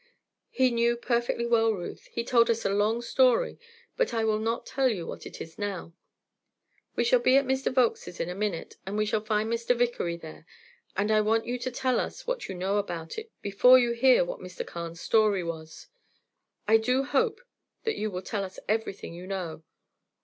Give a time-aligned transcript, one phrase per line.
[0.49, 3.59] "He knew perfectly well, Ruth; he told us a long story,
[3.97, 5.93] but I will not tell you what it is now.
[6.95, 7.71] We shall be at Mr.
[7.71, 9.77] Volkes's in a minute, and we shall find Mr.
[9.77, 10.47] Vickery there,
[10.97, 14.25] and I want you to tell us what you know about it before you hear
[14.25, 14.65] what Mr.
[14.65, 15.87] Carne's story was.
[16.67, 17.39] I do hope
[17.83, 19.61] that you will tell us everything you know.